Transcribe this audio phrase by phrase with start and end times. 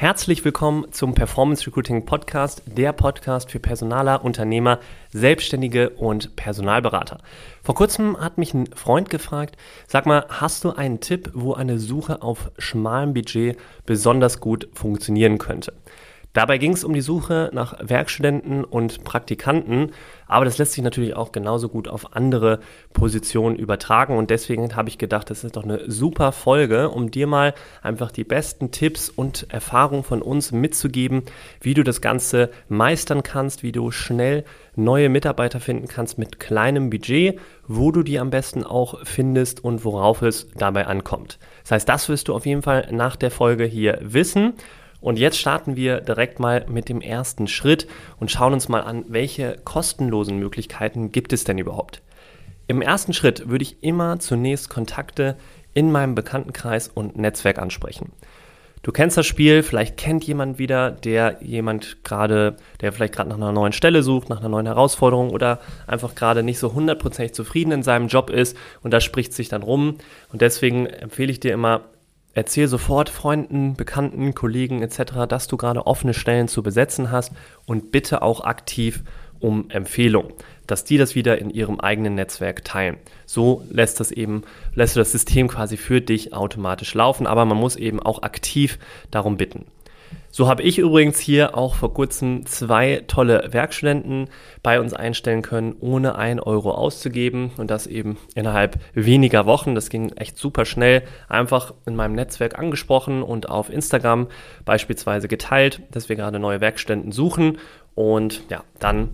[0.00, 4.78] Herzlich willkommen zum Performance Recruiting Podcast, der Podcast für Personaler, Unternehmer,
[5.10, 7.18] Selbstständige und Personalberater.
[7.64, 9.56] Vor kurzem hat mich ein Freund gefragt,
[9.88, 15.38] sag mal, hast du einen Tipp, wo eine Suche auf schmalem Budget besonders gut funktionieren
[15.38, 15.72] könnte?
[16.38, 19.90] Dabei ging es um die Suche nach Werkstudenten und Praktikanten,
[20.28, 22.60] aber das lässt sich natürlich auch genauso gut auf andere
[22.92, 27.26] Positionen übertragen und deswegen habe ich gedacht, das ist doch eine super Folge, um dir
[27.26, 31.24] mal einfach die besten Tipps und Erfahrungen von uns mitzugeben,
[31.60, 34.44] wie du das Ganze meistern kannst, wie du schnell
[34.76, 39.84] neue Mitarbeiter finden kannst mit kleinem Budget, wo du die am besten auch findest und
[39.84, 41.40] worauf es dabei ankommt.
[41.62, 44.54] Das heißt, das wirst du auf jeden Fall nach der Folge hier wissen.
[45.00, 47.86] Und jetzt starten wir direkt mal mit dem ersten Schritt
[48.18, 52.02] und schauen uns mal an, welche kostenlosen Möglichkeiten gibt es denn überhaupt.
[52.66, 55.36] Im ersten Schritt würde ich immer zunächst Kontakte
[55.72, 58.12] in meinem Bekanntenkreis und Netzwerk ansprechen.
[58.82, 63.36] Du kennst das Spiel, vielleicht kennt jemand wieder, der jemand gerade, der vielleicht gerade nach
[63.36, 67.72] einer neuen Stelle sucht, nach einer neuen Herausforderung oder einfach gerade nicht so hundertprozentig zufrieden
[67.72, 69.96] in seinem Job ist und da spricht sich dann rum.
[70.32, 71.82] Und deswegen empfehle ich dir immer,
[72.38, 77.32] Erzähl sofort Freunden, Bekannten, Kollegen etc., dass du gerade offene Stellen zu besetzen hast
[77.66, 79.02] und bitte auch aktiv
[79.40, 80.34] um Empfehlung,
[80.68, 82.98] dass die das wieder in ihrem eigenen Netzwerk teilen.
[83.26, 87.58] So lässt das eben, lässt du das System quasi für dich automatisch laufen, aber man
[87.58, 88.78] muss eben auch aktiv
[89.10, 89.66] darum bitten.
[90.30, 94.28] So habe ich übrigens hier auch vor kurzem zwei tolle Werkstudenten
[94.62, 99.74] bei uns einstellen können, ohne ein Euro auszugeben und das eben innerhalb weniger Wochen.
[99.74, 101.02] Das ging echt super schnell.
[101.28, 104.28] Einfach in meinem Netzwerk angesprochen und auf Instagram
[104.64, 107.58] beispielsweise geteilt, dass wir gerade neue Werkstudenten suchen
[107.94, 109.10] und ja, dann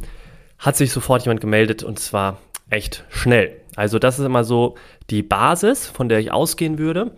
[0.58, 2.38] hat sich sofort jemand gemeldet und zwar
[2.70, 3.60] echt schnell.
[3.76, 4.76] Also das ist immer so
[5.10, 7.12] die Basis, von der ich ausgehen würde.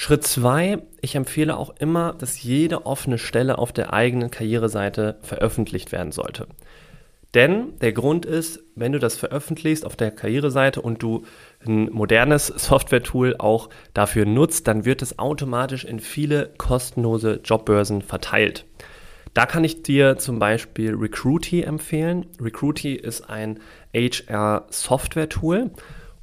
[0.00, 5.90] Schritt zwei, ich empfehle auch immer, dass jede offene Stelle auf der eigenen Karriereseite veröffentlicht
[5.90, 6.46] werden sollte.
[7.34, 11.24] Denn der Grund ist, wenn du das veröffentlichst auf der Karriereseite und du
[11.66, 18.66] ein modernes Software-Tool auch dafür nutzt, dann wird es automatisch in viele kostenlose Jobbörsen verteilt.
[19.34, 22.26] Da kann ich dir zum Beispiel Recruity empfehlen.
[22.40, 23.58] Recruity ist ein
[23.92, 25.72] HR-Software-Tool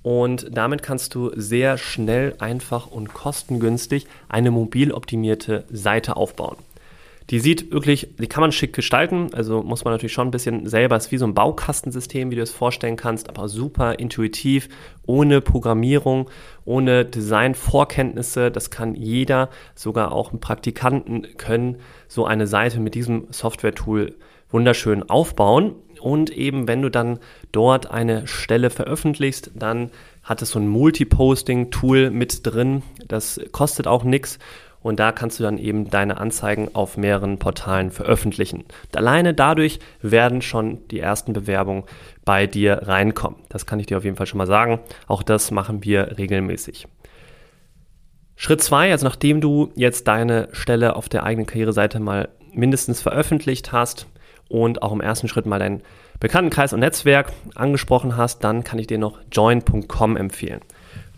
[0.05, 6.57] und damit kannst du sehr schnell, einfach und kostengünstig eine mobil optimierte Seite aufbauen.
[7.31, 10.67] Die sieht wirklich, die kann man schick gestalten, also muss man natürlich schon ein bisschen
[10.67, 14.69] selber, ist wie so ein Baukastensystem, wie du es vorstellen kannst, aber super intuitiv,
[15.07, 16.29] ohne Programmierung,
[16.65, 18.51] ohne Designvorkenntnisse.
[18.51, 21.77] Das kann jeder, sogar auch Praktikanten können
[22.07, 24.13] so eine Seite mit diesem Software-Tool
[24.51, 25.73] wunderschön aufbauen.
[26.05, 27.17] Und eben, wenn du dann
[27.51, 29.89] dort eine Stelle veröffentlichst, dann
[30.21, 32.83] hat es so ein Multiposting-Tool mit drin.
[33.07, 34.37] Das kostet auch nichts.
[34.83, 38.65] Und da kannst du dann eben deine Anzeigen auf mehreren Portalen veröffentlichen.
[38.95, 41.85] alleine dadurch werden schon die ersten Bewerbungen
[42.23, 43.39] bei dir reinkommen.
[43.49, 44.81] Das kann ich dir auf jeden Fall schon mal sagen.
[45.07, 46.87] Auch das machen wir regelmäßig.
[48.35, 53.71] Schritt zwei, also nachdem du jetzt deine Stelle auf der eigenen Karriereseite mal mindestens veröffentlicht
[53.71, 54.05] hast,
[54.49, 55.81] und auch im ersten Schritt mal deinen
[56.19, 60.61] Bekanntenkreis und Netzwerk angesprochen hast, dann kann ich dir noch join.com empfehlen.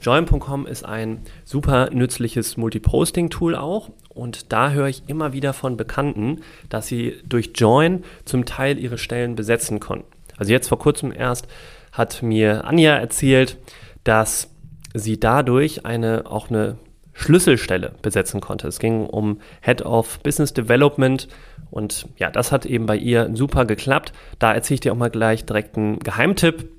[0.01, 6.41] Join.com ist ein super nützliches Multiposting-Tool auch und da höre ich immer wieder von Bekannten,
[6.69, 10.07] dass sie durch Join zum Teil ihre Stellen besetzen konnten.
[10.37, 11.47] Also jetzt vor kurzem erst
[11.91, 13.57] hat mir Anja erzählt,
[14.03, 14.49] dass
[14.93, 16.77] sie dadurch eine auch eine
[17.17, 18.67] Schlüsselstelle besetzen konnte.
[18.67, 21.27] Es ging um Head of Business Development
[21.71, 24.13] und ja, das hat eben bei ihr super geklappt.
[24.37, 26.69] Da erzähle ich dir auch mal gleich direkt einen Geheimtipp.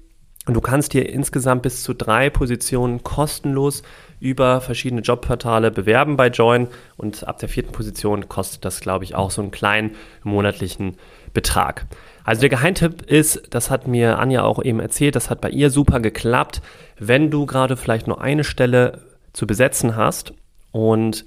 [0.46, 3.82] Du kannst dir insgesamt bis zu drei Positionen kostenlos
[4.20, 6.68] über verschiedene Jobportale bewerben bei Join.
[6.96, 10.96] Und ab der vierten Position kostet das, glaube ich, auch so einen kleinen monatlichen
[11.34, 11.86] Betrag.
[12.24, 15.70] Also der Geheimtipp ist, das hat mir Anja auch eben erzählt, das hat bei ihr
[15.70, 16.62] super geklappt.
[16.98, 19.02] Wenn du gerade vielleicht nur eine Stelle
[19.32, 20.32] zu besetzen hast
[20.72, 21.24] und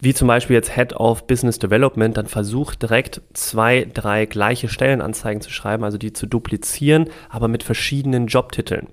[0.00, 5.40] wie zum Beispiel jetzt Head of Business Development, dann versuch direkt zwei, drei gleiche Stellenanzeigen
[5.40, 8.88] zu schreiben, also die zu duplizieren, aber mit verschiedenen Jobtiteln.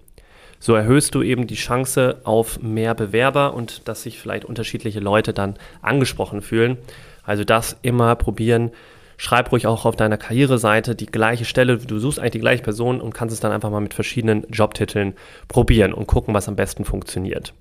[0.60, 5.33] So erhöhst du eben die Chance auf mehr Bewerber und dass sich vielleicht unterschiedliche Leute
[5.33, 6.77] dann angesprochen fühlen.
[7.24, 8.69] Also das immer probieren,
[9.18, 11.77] schreib ruhig auch auf deiner Karriereseite die gleiche Stelle.
[11.77, 15.15] Du suchst eigentlich die gleiche Person und kannst es dann einfach mal mit verschiedenen Jobtiteln
[15.48, 17.54] probieren und gucken, was am besten funktioniert.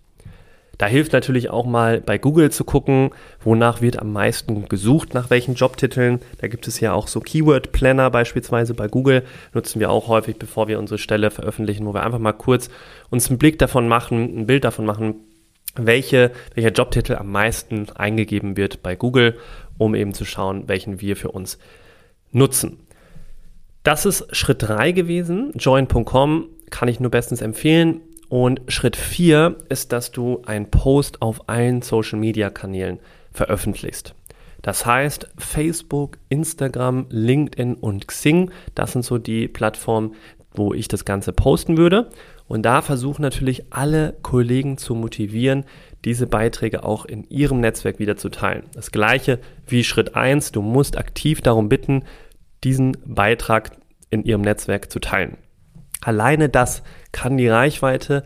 [0.78, 3.10] Da hilft natürlich auch mal bei Google zu gucken,
[3.42, 6.20] wonach wird am meisten gesucht, nach welchen Jobtiteln.
[6.38, 10.36] Da gibt es ja auch so Keyword Planner beispielsweise bei Google, nutzen wir auch häufig,
[10.38, 12.70] bevor wir unsere Stelle veröffentlichen, wo wir einfach mal kurz
[13.10, 15.16] uns einen Blick davon machen, ein Bild davon machen,
[15.75, 19.36] welche, welcher Jobtitel am meisten eingegeben wird bei Google,
[19.78, 21.58] um eben zu schauen, welchen wir für uns
[22.30, 22.86] nutzen.
[23.82, 25.52] Das ist Schritt 3 gewesen.
[25.56, 28.00] Join.com kann ich nur bestens empfehlen.
[28.28, 32.98] Und Schritt 4 ist, dass du einen Post auf allen Social-Media-Kanälen
[33.32, 34.14] veröffentlichst.
[34.62, 40.14] Das heißt, Facebook, Instagram, LinkedIn und Xing, das sind so die Plattformen,
[40.52, 42.10] wo ich das Ganze posten würde.
[42.48, 45.64] Und da versuchen natürlich alle Kollegen zu motivieren,
[46.04, 48.64] diese Beiträge auch in ihrem Netzwerk wieder zu teilen.
[48.72, 52.04] Das gleiche wie Schritt 1, du musst aktiv darum bitten,
[52.64, 53.72] diesen Beitrag
[54.10, 55.36] in ihrem Netzwerk zu teilen.
[56.00, 58.24] Alleine das kann die Reichweite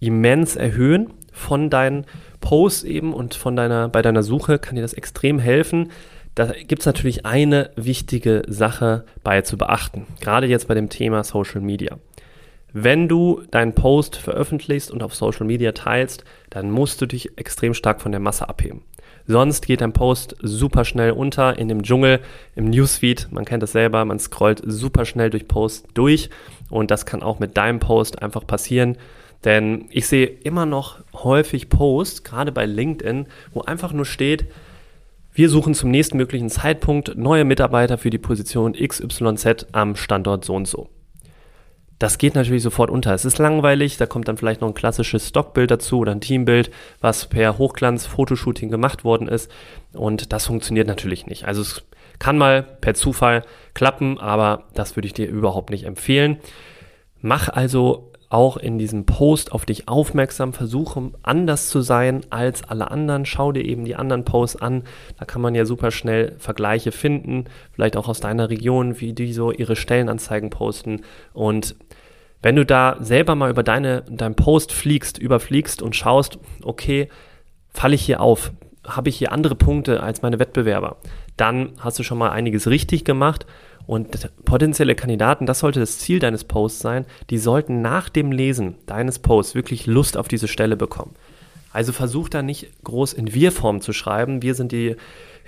[0.00, 2.06] immens erhöhen von deinen
[2.40, 5.90] Posts eben und von deiner, bei deiner Suche kann dir das extrem helfen.
[6.34, 11.24] Da gibt es natürlich eine wichtige Sache bei zu beachten, gerade jetzt bei dem Thema
[11.24, 11.98] Social Media.
[12.72, 17.72] Wenn du deinen Post veröffentlichst und auf Social Media teilst, dann musst du dich extrem
[17.72, 18.82] stark von der Masse abheben.
[19.26, 22.20] Sonst geht dein Post super schnell unter in dem Dschungel,
[22.56, 23.28] im Newsfeed.
[23.30, 26.30] Man kennt das selber, man scrollt super schnell durch Posts durch
[26.74, 28.96] und das kann auch mit deinem Post einfach passieren.
[29.44, 34.46] Denn ich sehe immer noch häufig Posts, gerade bei LinkedIn, wo einfach nur steht,
[35.32, 40.54] wir suchen zum nächsten möglichen Zeitpunkt neue Mitarbeiter für die Position XYZ am Standort so
[40.54, 40.88] und so
[41.98, 43.14] das geht natürlich sofort unter.
[43.14, 46.70] Es ist langweilig, da kommt dann vielleicht noch ein klassisches Stockbild dazu oder ein Teambild,
[47.00, 49.50] was per Hochglanz-Fotoshooting gemacht worden ist.
[49.92, 51.44] Und das funktioniert natürlich nicht.
[51.44, 51.82] Also es
[52.24, 53.42] kann mal per Zufall
[53.74, 56.38] klappen, aber das würde ich dir überhaupt nicht empfehlen.
[57.20, 62.90] Mach also auch in diesem Post auf dich aufmerksam, versuche anders zu sein als alle
[62.90, 63.26] anderen.
[63.26, 64.84] Schau dir eben die anderen Posts an.
[65.18, 69.34] Da kann man ja super schnell Vergleiche finden, vielleicht auch aus deiner Region, wie die
[69.34, 71.02] so ihre Stellenanzeigen posten.
[71.34, 71.76] Und
[72.40, 77.10] wenn du da selber mal über deine, deinen Post fliegst, überfliegst und schaust, okay,
[77.68, 78.50] falle ich hier auf?
[78.82, 80.96] Habe ich hier andere Punkte als meine Wettbewerber?
[81.36, 83.46] Dann hast du schon mal einiges richtig gemacht.
[83.86, 88.76] Und potenzielle Kandidaten, das sollte das Ziel deines Posts sein, die sollten nach dem Lesen
[88.86, 91.14] deines Posts wirklich Lust auf diese Stelle bekommen.
[91.70, 94.96] Also versuch da nicht groß in Wir-Form zu schreiben, wir sind die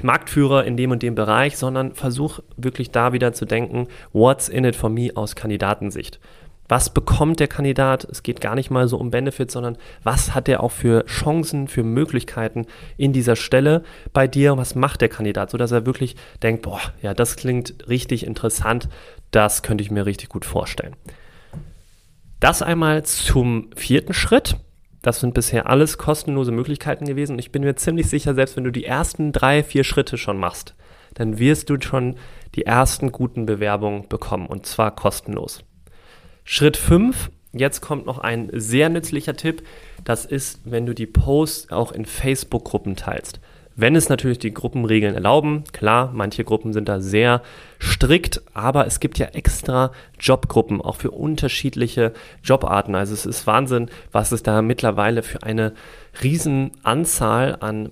[0.03, 4.65] Marktführer in dem und dem Bereich, sondern versuch wirklich da wieder zu denken, what's in
[4.65, 6.21] it for me aus Kandidatensicht
[6.69, 8.05] was bekommt der Kandidat?
[8.05, 11.69] Es geht gar nicht mal so um Benefits, sondern was hat er auch für Chancen,
[11.69, 12.67] für Möglichkeiten
[12.97, 14.57] in dieser Stelle bei dir?
[14.57, 18.89] Was macht der Kandidat, sodass er wirklich denkt, boah, ja, das klingt richtig interessant,
[19.31, 20.97] das könnte ich mir richtig gut vorstellen.
[22.41, 24.57] Das einmal zum vierten Schritt.
[25.03, 28.65] Das sind bisher alles kostenlose Möglichkeiten gewesen und ich bin mir ziemlich sicher, selbst wenn
[28.65, 30.75] du die ersten drei, vier Schritte schon machst,
[31.15, 32.17] dann wirst du schon
[32.57, 35.63] die ersten guten Bewerbungen bekommen und zwar kostenlos.
[36.49, 39.65] Schritt 5, jetzt kommt noch ein sehr nützlicher Tipp.
[40.05, 43.41] Das ist, wenn du die Posts auch in Facebook-Gruppen teilst.
[43.75, 47.43] Wenn es natürlich die Gruppenregeln erlauben, klar, manche Gruppen sind da sehr
[47.81, 49.91] strikt, aber es gibt ja extra
[50.21, 52.13] Jobgruppen, auch für unterschiedliche
[52.45, 52.95] Jobarten.
[52.95, 55.73] Also es ist Wahnsinn, was es da mittlerweile für eine
[56.23, 57.91] Riesenanzahl an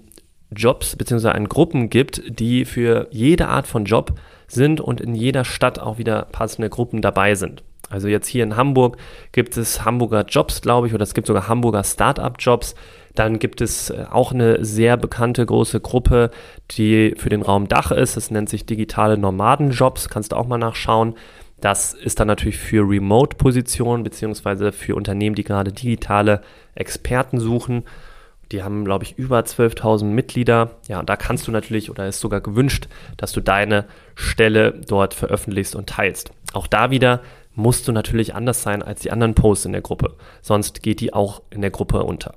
[0.53, 1.31] Jobs bzw.
[1.31, 4.13] an Gruppen gibt, die für jede Art von Job
[4.47, 7.65] sind und in jeder Stadt auch wieder passende Gruppen dabei sind.
[7.91, 8.97] Also jetzt hier in Hamburg
[9.33, 12.75] gibt es Hamburger Jobs, glaube ich, oder es gibt sogar Hamburger Startup-Jobs.
[13.15, 16.31] Dann gibt es äh, auch eine sehr bekannte große Gruppe,
[16.73, 18.17] die für den Raum Dach ist.
[18.17, 20.09] Das nennt sich digitale Nomadenjobs.
[20.09, 21.15] Kannst du auch mal nachschauen.
[21.61, 26.43] Das ist dann natürlich für Remote-Positionen beziehungsweise für Unternehmen, die gerade digitale
[26.75, 27.85] Experten suchen.
[28.53, 30.73] Die haben, glaube ich, über 12.000 Mitglieder.
[30.89, 35.15] Ja, und da kannst du natürlich oder ist sogar gewünscht, dass du deine Stelle dort
[35.15, 36.33] veröffentlichst und teilst.
[36.53, 37.21] Auch da wieder
[37.55, 40.17] musst du natürlich anders sein als die anderen Posts in der Gruppe.
[40.43, 42.35] Sonst geht die auch in der Gruppe unter.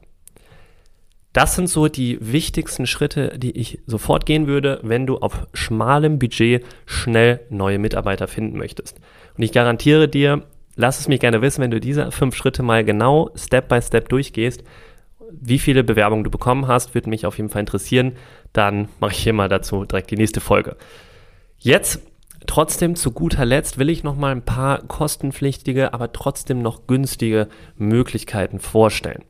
[1.34, 6.18] Das sind so die wichtigsten Schritte, die ich sofort gehen würde, wenn du auf schmalem
[6.18, 9.00] Budget schnell neue Mitarbeiter finden möchtest.
[9.38, 10.44] Und ich garantiere dir,
[10.76, 14.10] lass es mich gerne wissen, wenn du diese fünf Schritte mal genau Step by Step
[14.10, 14.64] durchgehst.
[15.30, 18.14] Wie viele Bewerbungen du bekommen hast, würde mich auf jeden Fall interessieren.
[18.54, 20.76] Dann mache ich hier mal dazu direkt die nächste Folge.
[21.60, 22.02] Jetzt
[22.48, 27.48] Trotzdem zu guter Letzt will ich noch mal ein paar kostenpflichtige, aber trotzdem noch günstige
[27.78, 29.24] Möglichkeiten vorstellen.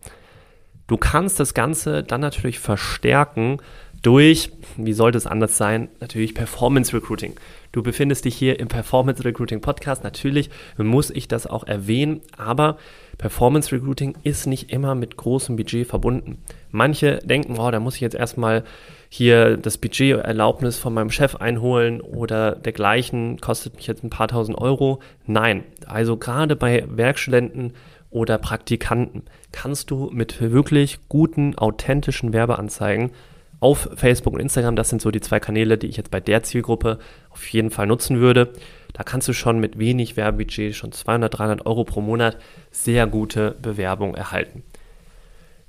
[0.87, 3.57] Du kannst das Ganze dann natürlich verstärken
[4.01, 4.51] durch.
[4.77, 5.89] Wie sollte es anders sein?
[5.99, 7.33] Natürlich Performance Recruiting.
[7.73, 10.03] Du befindest dich hier im Performance Recruiting Podcast.
[10.03, 12.77] Natürlich muss ich das auch erwähnen, aber
[13.17, 16.37] Performance Recruiting ist nicht immer mit großem Budget verbunden.
[16.71, 18.63] Manche denken, oh, da muss ich jetzt erstmal
[19.09, 24.57] hier das Budgeterlaubnis von meinem Chef einholen oder dergleichen, kostet mich jetzt ein paar tausend
[24.57, 24.99] Euro.
[25.25, 27.73] Nein, also gerade bei Werkstudenten
[28.09, 33.11] oder Praktikanten kannst du mit wirklich guten, authentischen Werbeanzeigen
[33.59, 36.43] auf Facebook und Instagram, das sind so die zwei Kanäle, die ich jetzt bei der
[36.43, 36.99] Zielgruppe
[37.31, 38.53] auf jeden Fall nutzen würde.
[38.93, 42.37] Da kannst du schon mit wenig Werbebudget, schon 200, 300 Euro pro Monat,
[42.71, 44.63] sehr gute Bewerbung erhalten.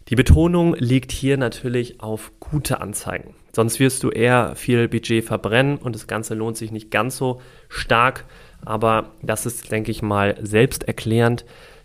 [0.08, 3.34] Die Betonung liegt hier natürlich auf gute Anzeigen.
[3.52, 7.42] Sonst wirst du eher viel Budget verbrennen und das Ganze lohnt sich nicht ganz so
[7.68, 8.24] stark.
[8.64, 11.44] Aber das ist, denke ich mal, selbsterklärend.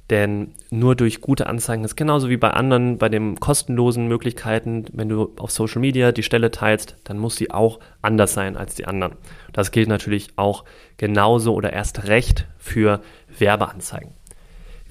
[0.09, 5.09] Denn nur durch gute Anzeigen ist genauso wie bei anderen, bei den kostenlosen Möglichkeiten, wenn
[5.09, 8.85] du auf Social Media die Stelle teilst, dann muss sie auch anders sein als die
[8.85, 9.15] anderen.
[9.53, 10.65] Das gilt natürlich auch
[10.97, 13.01] genauso oder erst recht für
[13.37, 14.11] Werbeanzeigen.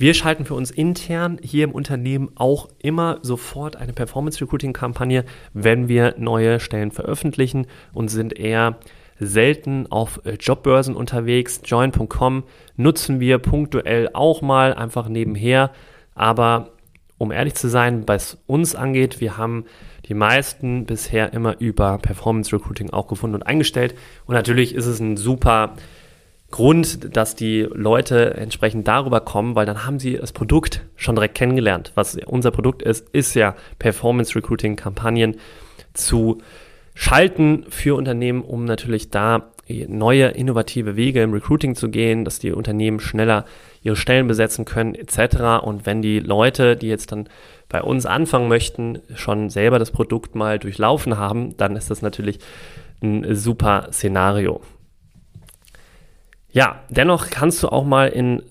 [0.03, 5.25] Wir schalten für uns intern hier im Unternehmen auch immer sofort eine Performance Recruiting Kampagne,
[5.55, 8.81] wenn wir neue Stellen veröffentlichen und sind eher
[9.21, 11.61] selten auf äh, Jobbörsen unterwegs.
[11.65, 12.43] Join.com
[12.75, 15.71] nutzen wir punktuell auch mal einfach nebenher.
[16.17, 16.71] Aber
[17.17, 19.67] um ehrlich zu sein, was uns angeht, wir haben
[20.07, 23.95] die meisten bisher immer über Performance Recruiting auch gefunden und eingestellt.
[24.27, 25.77] Und natürlich ist es ein super
[26.53, 31.35] Grund, dass die Leute entsprechend darüber kommen, weil dann haben sie das Produkt schon direkt
[31.35, 31.91] kennengelernt.
[31.97, 35.39] Was unser Produkt ist, ist ja Performance Recruiting Kampagnen
[35.95, 36.39] zu
[36.95, 39.51] schalten für Unternehmen, um natürlich da
[39.89, 43.47] neue innovative Wege im Recruiting zu gehen, dass die Unternehmen schneller
[43.83, 45.65] ihre Stellen besetzen können etc.
[45.65, 47.29] Und wenn die Leute, die jetzt dann
[47.69, 52.39] bei uns anfangen möchten, schon selber das Produkt mal durchlaufen haben, dann ist das natürlich
[53.03, 54.61] ein super Szenario.
[56.53, 58.43] Ja, dennoch kannst du auch mal in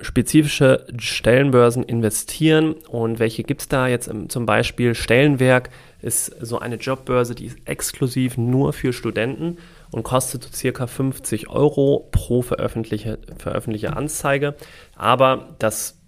[0.00, 2.74] spezifische Stellenbörsen investieren.
[2.88, 4.94] Und welche gibt es da jetzt zum Beispiel?
[4.94, 9.58] Stellenwerk ist so eine Jobbörse, die ist exklusiv nur für Studenten
[9.90, 14.54] und kostet so circa 50 Euro pro veröffentlichte, veröffentlichte Anzeige.
[14.94, 16.00] Aber das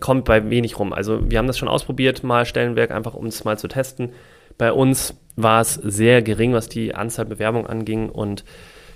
[0.00, 0.92] kommt bei wenig rum.
[0.92, 4.10] Also wir haben das schon ausprobiert, mal Stellenwerk, einfach um es mal zu testen.
[4.58, 8.44] Bei uns war es sehr gering, was die Anzahl Bewerbungen anging und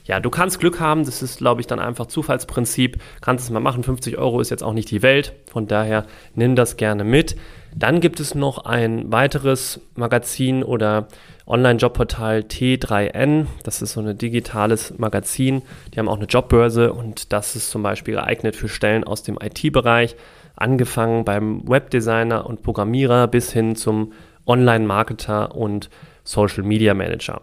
[0.07, 2.99] ja, du kannst Glück haben, das ist, glaube ich, dann einfach Zufallsprinzip.
[3.21, 6.55] Kannst es mal machen, 50 Euro ist jetzt auch nicht die Welt, von daher nimm
[6.55, 7.37] das gerne mit.
[7.75, 11.09] Dann gibt es noch ein weiteres Magazin oder
[11.47, 13.47] Online-Jobportal T3N.
[13.65, 15.63] Das ist so ein digitales Magazin.
[15.93, 19.39] Die haben auch eine Jobbörse und das ist zum Beispiel geeignet für Stellen aus dem
[19.43, 20.17] IT-Bereich,
[20.55, 24.13] angefangen beim Webdesigner und Programmierer bis hin zum
[24.47, 25.91] Online-Marketer und
[26.23, 27.43] Social Media Manager.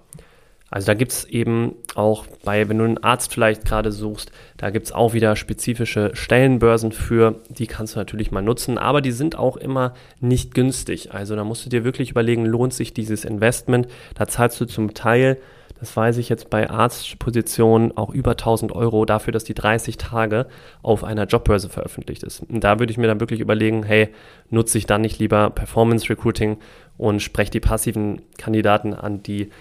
[0.74, 4.72] Also da gibt es eben auch bei, wenn du einen Arzt vielleicht gerade suchst, da
[4.72, 9.12] gibt es auch wieder spezifische Stellenbörsen für, die kannst du natürlich mal nutzen, aber die
[9.12, 11.14] sind auch immer nicht günstig.
[11.14, 13.88] Also da musst du dir wirklich überlegen, lohnt sich dieses Investment?
[14.16, 15.38] Da zahlst du zum Teil,
[15.80, 20.48] das weiß ich jetzt bei Arztpositionen, auch über 1000 Euro dafür, dass die 30 Tage
[20.82, 22.50] auf einer Jobbörse veröffentlicht ist.
[22.50, 24.10] Und da würde ich mir dann wirklich überlegen, hey,
[24.50, 26.58] nutze ich dann nicht lieber Performance Recruiting
[26.98, 29.52] und spreche die passiven Kandidaten an, die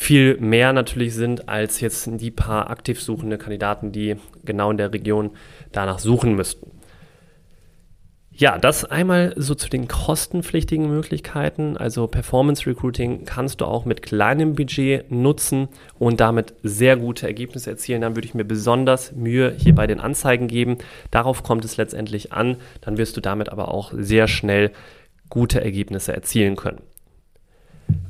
[0.00, 4.14] viel mehr natürlich sind als jetzt die paar aktiv suchende Kandidaten, die
[4.44, 5.32] genau in der Region
[5.72, 6.70] danach suchen müssten.
[8.30, 11.76] Ja, das einmal so zu den kostenpflichtigen Möglichkeiten.
[11.76, 15.66] Also Performance Recruiting kannst du auch mit kleinem Budget nutzen
[15.98, 18.00] und damit sehr gute Ergebnisse erzielen.
[18.00, 20.78] Dann würde ich mir besonders Mühe hier bei den Anzeigen geben.
[21.10, 22.58] Darauf kommt es letztendlich an.
[22.82, 24.70] Dann wirst du damit aber auch sehr schnell
[25.28, 26.82] gute Ergebnisse erzielen können.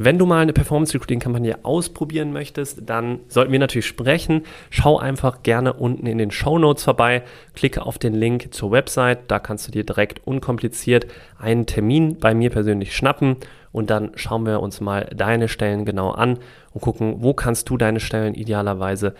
[0.00, 4.44] Wenn du mal eine Performance Recruiting Kampagne ausprobieren möchtest, dann sollten wir natürlich sprechen.
[4.70, 9.28] Schau einfach gerne unten in den Show Notes vorbei, klicke auf den Link zur Website,
[9.28, 11.06] da kannst du dir direkt unkompliziert
[11.36, 13.38] einen Termin bei mir persönlich schnappen
[13.72, 16.38] und dann schauen wir uns mal deine Stellen genau an
[16.72, 19.14] und gucken, wo kannst du deine Stellen idealerweise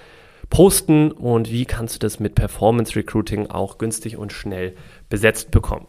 [0.49, 4.75] posten und wie kannst du das mit Performance Recruiting auch günstig und schnell
[5.09, 5.87] besetzt bekommen.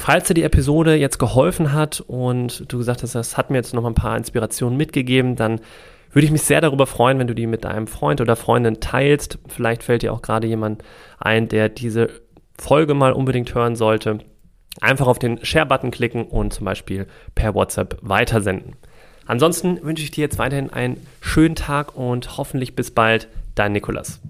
[0.00, 3.74] Falls dir die Episode jetzt geholfen hat und du gesagt hast, das hat mir jetzt
[3.74, 5.60] noch ein paar Inspirationen mitgegeben, dann
[6.12, 9.40] würde ich mich sehr darüber freuen, wenn du die mit deinem Freund oder Freundin teilst.
[9.48, 10.84] Vielleicht fällt dir auch gerade jemand
[11.18, 12.10] ein, der diese
[12.56, 14.20] Folge mal unbedingt hören sollte.
[14.80, 18.76] Einfach auf den Share-Button klicken und zum Beispiel per WhatsApp weitersenden.
[19.26, 23.26] Ansonsten wünsche ich dir jetzt weiterhin einen schönen Tag und hoffentlich bis bald.
[23.56, 24.20] Dein Nikolas.